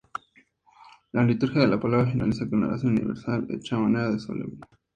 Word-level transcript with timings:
La 1.11 1.23
Liturgia 1.23 1.61
de 1.61 1.67
la 1.67 1.79
Palabra 1.79 2.09
finaliza 2.11 2.49
con 2.49 2.61
la 2.61 2.69
"Oración 2.69 2.93
universal", 2.97 3.45
hecha 3.51 3.75
de 3.75 3.81
manera 3.83 4.17
solemne. 4.17 4.61